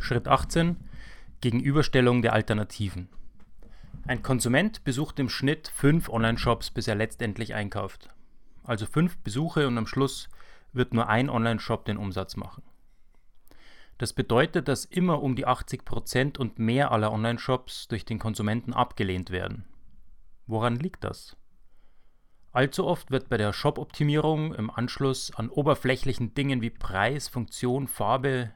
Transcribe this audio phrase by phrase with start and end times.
[0.00, 0.76] Schritt 18.
[1.42, 3.10] Gegenüberstellung der Alternativen.
[4.06, 8.08] Ein Konsument besucht im Schnitt fünf Online-Shops, bis er letztendlich einkauft.
[8.64, 10.30] Also fünf Besuche und am Schluss
[10.72, 12.62] wird nur ein Online-Shop den Umsatz machen.
[13.98, 19.28] Das bedeutet, dass immer um die 80% und mehr aller Online-Shops durch den Konsumenten abgelehnt
[19.28, 19.66] werden.
[20.46, 21.36] Woran liegt das?
[22.52, 28.52] Allzu oft wird bei der Shop-Optimierung im Anschluss an oberflächlichen Dingen wie Preis, Funktion, Farbe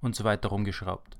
[0.00, 1.16] und so weiter rumgeschraubt.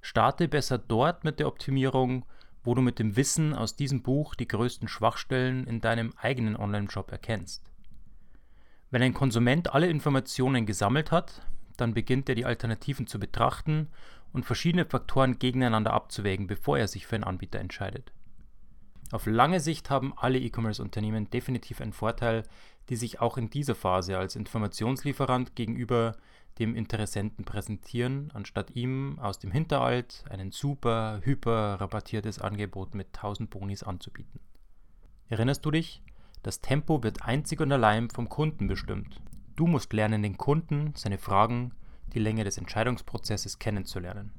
[0.00, 2.24] Starte besser dort mit der Optimierung,
[2.64, 7.10] wo du mit dem Wissen aus diesem Buch die größten Schwachstellen in deinem eigenen Online-Shop
[7.10, 7.70] erkennst.
[8.90, 11.46] Wenn ein Konsument alle Informationen gesammelt hat,
[11.76, 13.88] dann beginnt er die Alternativen zu betrachten
[14.32, 18.12] und verschiedene Faktoren gegeneinander abzuwägen, bevor er sich für einen Anbieter entscheidet.
[19.10, 22.42] Auf lange Sicht haben alle E-Commerce-Unternehmen definitiv einen Vorteil,
[22.90, 26.16] die sich auch in dieser Phase als Informationslieferant gegenüber
[26.58, 33.50] dem Interessenten präsentieren, anstatt ihm aus dem Hinterhalt einen super, hyper rabattiertes Angebot mit 1000
[33.50, 34.40] Bonis anzubieten.
[35.28, 36.02] Erinnerst du dich?
[36.42, 39.20] Das Tempo wird einzig und allein vom Kunden bestimmt.
[39.56, 41.72] Du musst lernen, den Kunden, seine Fragen,
[42.14, 44.32] die Länge des Entscheidungsprozesses kennenzulernen.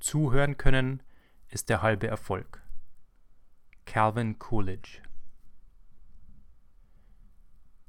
[0.00, 1.02] Zuhören können
[1.48, 2.62] ist der halbe Erfolg.
[3.84, 5.05] Calvin Coolidge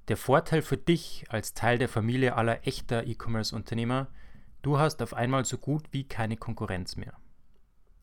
[0.08, 4.08] der Vorteil für dich als Teil der Familie aller echter E-Commerce-Unternehmer,
[4.62, 7.14] du hast auf einmal so gut wie keine Konkurrenz mehr.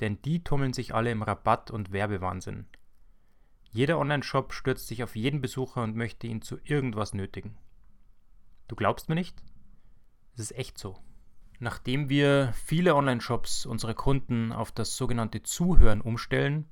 [0.01, 2.67] Denn die tummeln sich alle im Rabatt- und Werbewahnsinn.
[3.71, 7.57] Jeder Online-Shop stürzt sich auf jeden Besucher und möchte ihn zu irgendwas nötigen.
[8.69, 9.43] Du glaubst mir nicht?
[10.35, 10.99] Es ist echt so.
[11.59, 16.69] Nachdem wir viele Online-Shops unsere Kunden auf das sogenannte Zuhören umstellen,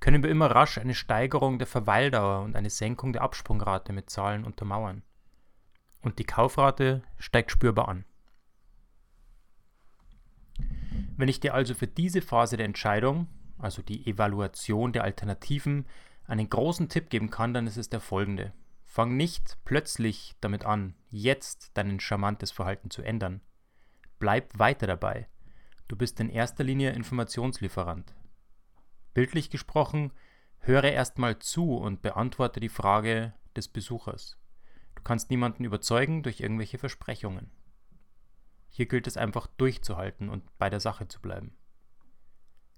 [0.00, 4.44] können wir immer rasch eine Steigerung der Verweildauer und eine Senkung der Absprungrate mit Zahlen
[4.44, 5.02] untermauern.
[6.02, 8.04] Und die Kaufrate steigt spürbar an.
[11.16, 13.26] Wenn ich dir also für diese Phase der Entscheidung,
[13.58, 15.86] also die Evaluation der Alternativen,
[16.26, 18.52] einen großen Tipp geben kann, dann ist es der folgende.
[18.84, 23.40] Fang nicht plötzlich damit an, jetzt dein charmantes Verhalten zu ändern.
[24.18, 25.28] Bleib weiter dabei.
[25.88, 28.14] Du bist in erster Linie Informationslieferant.
[29.16, 30.12] Bildlich gesprochen,
[30.58, 34.36] höre erstmal zu und beantworte die Frage des Besuchers.
[34.94, 37.50] Du kannst niemanden überzeugen durch irgendwelche Versprechungen.
[38.68, 41.56] Hier gilt es einfach durchzuhalten und bei der Sache zu bleiben.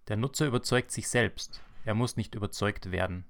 [0.07, 3.25] Der Nutzer überzeugt sich selbst, er muss nicht überzeugt werden.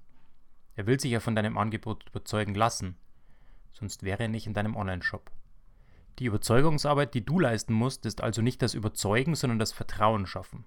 [0.75, 2.95] Er will sich ja von deinem Angebot überzeugen lassen,
[3.73, 5.31] sonst wäre er nicht in deinem Online-Shop.
[6.19, 10.63] Die Überzeugungsarbeit, die du leisten musst, ist also nicht das Überzeugen, sondern das Vertrauen schaffen.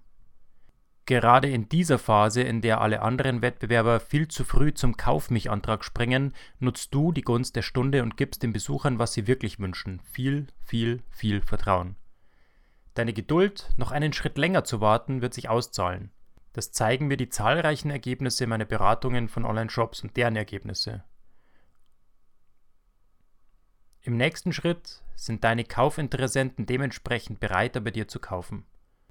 [1.07, 5.51] Gerade in dieser Phase, in der alle anderen Wettbewerber viel zu früh zum Kauf mich
[5.51, 9.59] Antrag springen, nutzt du die Gunst der Stunde und gibst den Besuchern, was sie wirklich
[9.59, 10.01] wünschen.
[10.13, 11.97] Viel, viel, viel Vertrauen.
[12.95, 16.13] Deine Geduld, noch einen Schritt länger zu warten, wird sich auszahlen.
[16.53, 21.03] Das zeigen mir die zahlreichen Ergebnisse meiner Beratungen von Online-Shops und deren Ergebnisse.
[24.03, 28.67] Im nächsten Schritt sind deine Kaufinteressenten dementsprechend bereiter bei dir zu kaufen.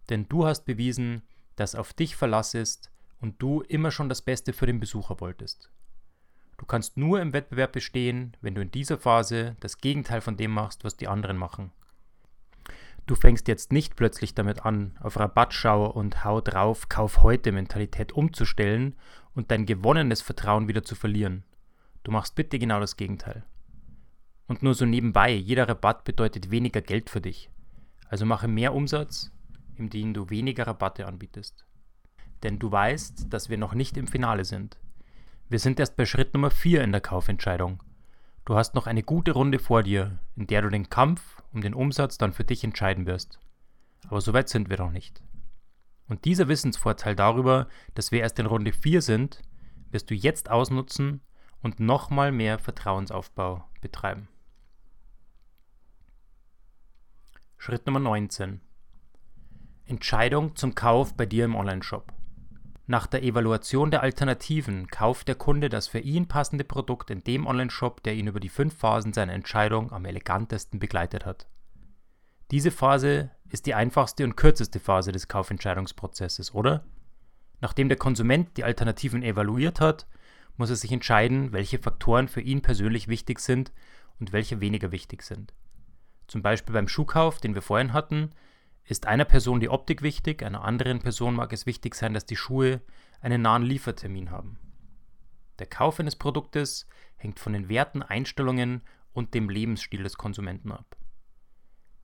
[0.09, 1.23] Denn du hast bewiesen,
[1.61, 5.69] das auf dich Verlass ist und du immer schon das Beste für den Besucher wolltest.
[6.57, 10.51] Du kannst nur im Wettbewerb bestehen, wenn du in dieser Phase das Gegenteil von dem
[10.51, 11.71] machst, was die anderen machen.
[13.07, 18.11] Du fängst jetzt nicht plötzlich damit an, auf Rabattschau und Hau drauf, Kauf heute Mentalität
[18.11, 18.95] umzustellen
[19.33, 21.43] und dein gewonnenes Vertrauen wieder zu verlieren.
[22.03, 23.43] Du machst bitte genau das Gegenteil.
[24.47, 27.49] Und nur so nebenbei, jeder Rabatt bedeutet weniger Geld für dich.
[28.07, 29.31] Also mache mehr Umsatz,
[29.81, 31.65] in denen du weniger Rabatte anbietest.
[32.43, 34.79] Denn du weißt, dass wir noch nicht im Finale sind.
[35.49, 37.81] Wir sind erst bei Schritt Nummer 4 in der Kaufentscheidung.
[38.45, 41.73] Du hast noch eine gute Runde vor dir, in der du den Kampf um den
[41.73, 43.39] Umsatz dann für dich entscheiden wirst.
[44.07, 45.23] Aber so weit sind wir noch nicht.
[46.07, 49.41] Und dieser Wissensvorteil darüber, dass wir erst in Runde 4 sind,
[49.89, 51.21] wirst du jetzt ausnutzen
[51.61, 54.27] und nochmal mehr Vertrauensaufbau betreiben.
[57.57, 58.61] Schritt Nummer 19.
[59.91, 62.13] Entscheidung zum Kauf bei dir im Onlineshop.
[62.87, 67.45] Nach der Evaluation der Alternativen kauft der Kunde das für ihn passende Produkt in dem
[67.45, 71.45] Onlineshop, der ihn über die fünf Phasen seiner Entscheidung am elegantesten begleitet hat.
[72.51, 76.85] Diese Phase ist die einfachste und kürzeste Phase des Kaufentscheidungsprozesses, oder?
[77.59, 80.07] Nachdem der Konsument die Alternativen evaluiert hat,
[80.55, 83.73] muss er sich entscheiden, welche Faktoren für ihn persönlich wichtig sind
[84.21, 85.53] und welche weniger wichtig sind.
[86.27, 88.31] Zum Beispiel beim Schuhkauf, den wir vorhin hatten,
[88.85, 92.35] ist einer Person die Optik wichtig, einer anderen Person mag es wichtig sein, dass die
[92.35, 92.81] Schuhe
[93.21, 94.59] einen nahen Liefertermin haben.
[95.59, 96.87] Der Kauf eines Produktes
[97.17, 98.81] hängt von den Werten, Einstellungen
[99.13, 100.97] und dem Lebensstil des Konsumenten ab.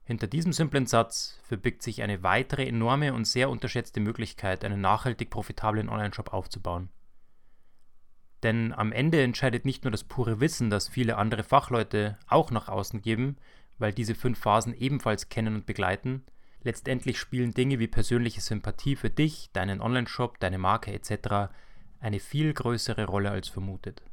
[0.03, 5.29] Hinter diesem simplen Satz verbirgt sich eine weitere enorme und sehr unterschätzte Möglichkeit, einen nachhaltig
[5.29, 6.89] profitablen Onlineshop aufzubauen.
[8.43, 12.69] Denn am Ende entscheidet nicht nur das pure Wissen, das viele andere Fachleute auch nach
[12.69, 13.35] außen geben,
[13.79, 16.23] weil diese fünf Phasen ebenfalls kennen und begleiten,
[16.67, 21.49] letztendlich spielen Dinge wie persönliche Sympathie für dich, deinen Onlineshop, deine Marke etc.
[21.99, 24.03] eine viel größere Rolle als vermutet.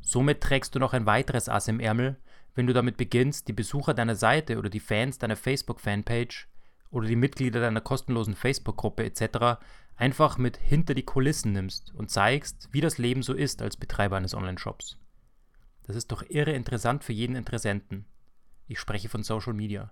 [0.00, 2.16] Somit trägst du noch ein weiteres Ass im Ärmel,
[2.54, 6.48] wenn du damit beginnst, die Besucher deiner Seite oder die Fans deiner Facebook-Fanpage
[6.90, 9.60] oder die Mitglieder deiner kostenlosen Facebook-Gruppe etc.
[9.96, 14.16] einfach mit hinter die Kulissen nimmst und zeigst, wie das Leben so ist als Betreiber
[14.16, 14.96] eines Online-Shops.
[15.82, 18.06] Das ist doch irre interessant für jeden Interessenten.
[18.68, 19.90] Ich spreche von Social Media.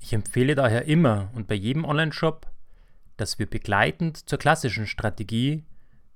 [0.00, 2.50] Ich empfehle daher immer und bei jedem Online-Shop,
[3.16, 5.64] dass wir begleitend zur klassischen Strategie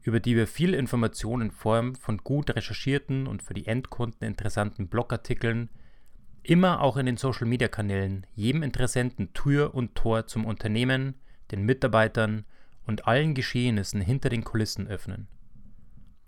[0.02, 4.88] über die wir viel Information in Form von gut recherchierten und für die Endkunden interessanten
[4.88, 5.70] Blogartikeln
[6.42, 11.14] immer auch in den Social-Media-Kanälen jedem Interessenten Tür und Tor zum Unternehmen,
[11.52, 12.44] den Mitarbeitern
[12.84, 15.28] und allen Geschehnissen hinter den Kulissen öffnen.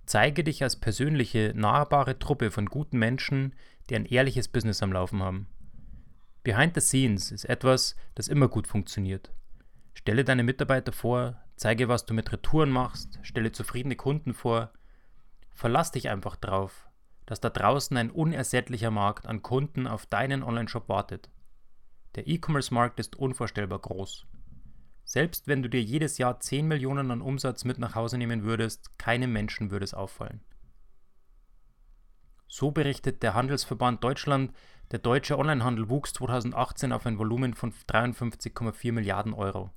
[0.07, 3.55] Zeige dich als persönliche, nahbare Truppe von guten Menschen,
[3.91, 5.49] die ein ehrliches Business am Laufen haben.
[6.45, 9.33] Behind the Scenes ist etwas, das immer gut funktioniert.
[9.95, 14.71] Stelle deine Mitarbeiter vor, zeige, was du mit Retouren machst, stelle zufriedene Kunden vor.
[15.55, 16.91] Verlass dich einfach drauf,
[17.25, 21.31] dass da draußen ein unersättlicher Markt an Kunden auf deinen Onlineshop wartet.
[22.15, 24.27] Der E-Commerce-Markt ist unvorstellbar groß.
[25.07, 28.99] Selbst wenn du dir jedes Jahr 10 Millionen an Umsatz mit nach Hause nehmen würdest,
[28.99, 30.43] keinem Menschen würde es auffallen.
[32.49, 34.53] So berichtet der Handelsverband Deutschland,
[34.91, 39.71] der deutsche Onlinehandel wuchs 2018 auf ein Volumen von 53,4 Milliarden Euro.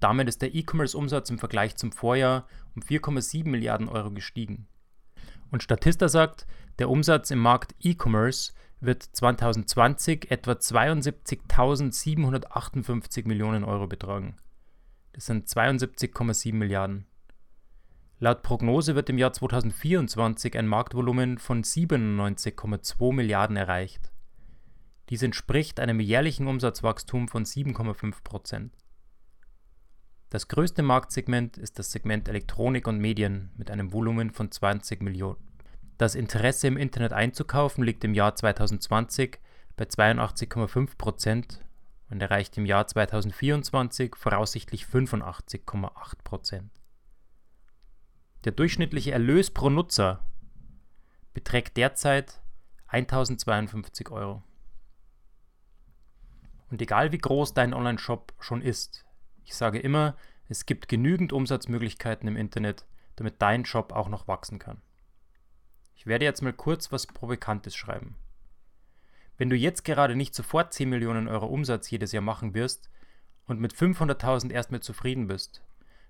[0.00, 4.68] Damit ist der E-Commerce-Umsatz im Vergleich zum Vorjahr um 4,7 Milliarden Euro gestiegen.
[5.50, 6.46] Und Statista sagt,
[6.78, 14.36] der Umsatz im Markt E-Commerce wird 2020 etwa 72.758 Millionen Euro betragen.
[15.12, 17.06] Das sind 72,7 Milliarden.
[18.18, 24.10] Laut Prognose wird im Jahr 2024 ein Marktvolumen von 97,2 Milliarden erreicht.
[25.10, 28.72] Dies entspricht einem jährlichen Umsatzwachstum von 7,5 Prozent.
[30.30, 35.36] Das größte Marktsegment ist das Segment Elektronik und Medien mit einem Volumen von 20 Millionen.
[35.98, 39.38] Das Interesse im Internet einzukaufen liegt im Jahr 2020
[39.76, 41.64] bei 82,5 Prozent
[42.08, 46.70] und erreicht im Jahr 2024 voraussichtlich 85,8 Prozent.
[48.46, 50.24] Der durchschnittliche Erlös pro Nutzer
[51.34, 52.40] beträgt derzeit
[52.86, 54.44] 1052 Euro.
[56.70, 59.04] Und egal wie groß dein Online-Shop schon ist,
[59.42, 60.16] ich sage immer,
[60.48, 64.80] es gibt genügend Umsatzmöglichkeiten im Internet, damit dein Shop auch noch wachsen kann.
[65.96, 68.14] Ich werde jetzt mal kurz was Provokantes schreiben.
[69.38, 72.90] Wenn du jetzt gerade nicht sofort 10 Millionen Euro Umsatz jedes Jahr machen wirst
[73.46, 75.65] und mit 500.000 erstmal zufrieden bist,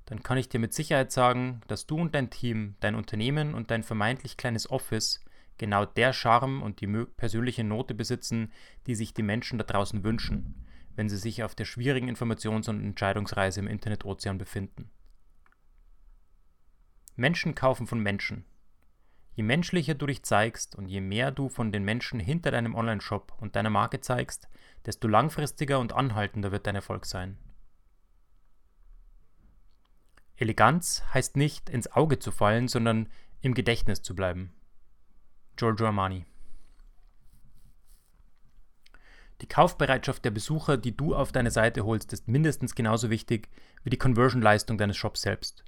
[0.06, 3.70] dann kann ich dir mit Sicherheit sagen, dass du und dein Team, dein Unternehmen und
[3.70, 5.25] dein vermeintlich kleines Office
[5.58, 8.53] genau der Charme und die persönliche Note besitzen,
[8.87, 10.67] die sich die Menschen da draußen wünschen
[10.97, 14.91] wenn sie sich auf der schwierigen Informations- und Entscheidungsreise im Internetozean befinden.
[17.14, 18.44] Menschen kaufen von Menschen.
[19.35, 23.35] Je menschlicher du dich zeigst und je mehr du von den Menschen hinter deinem Onlineshop
[23.38, 24.49] und deiner Marke zeigst,
[24.87, 27.37] desto langfristiger und anhaltender wird dein Erfolg sein.
[30.37, 33.09] Eleganz heißt nicht ins Auge zu fallen, sondern
[33.40, 34.52] im Gedächtnis zu bleiben.
[35.57, 36.26] Giorgio Armani
[39.43, 43.49] die Kaufbereitschaft der Besucher, die du auf deine Seite holst, ist mindestens genauso wichtig
[43.85, 45.64] wie die Conversion-Leistung deines Shops selbst.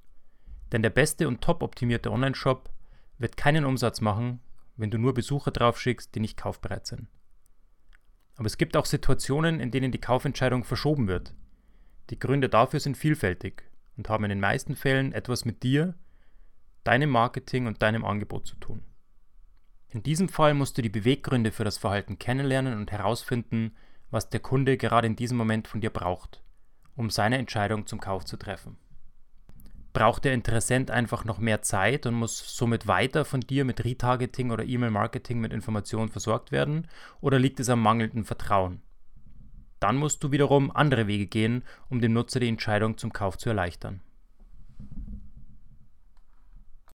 [0.72, 2.70] Denn der beste und top optimierte Online-Shop
[3.18, 4.40] wird keinen Umsatz machen,
[4.76, 7.08] wenn du nur Besucher draufschickst, die nicht kaufbereit sind.
[8.36, 11.34] Aber es gibt auch Situationen, in denen die Kaufentscheidung verschoben wird.
[12.10, 13.64] Die Gründe dafür sind vielfältig
[13.98, 15.94] und haben in den meisten Fällen etwas mit dir,
[16.84, 18.82] deinem Marketing und deinem Angebot zu tun.
[19.90, 23.74] In diesem Fall musst du die Beweggründe für das Verhalten kennenlernen und herausfinden,
[24.10, 26.42] was der Kunde gerade in diesem Moment von dir braucht,
[26.94, 28.76] um seine Entscheidung zum Kauf zu treffen.
[29.92, 34.50] Braucht der Interessent einfach noch mehr Zeit und muss somit weiter von dir mit Retargeting
[34.50, 36.86] oder E-Mail-Marketing mit Informationen versorgt werden
[37.20, 38.82] oder liegt es am mangelnden Vertrauen?
[39.80, 43.48] Dann musst du wiederum andere Wege gehen, um dem Nutzer die Entscheidung zum Kauf zu
[43.48, 44.00] erleichtern.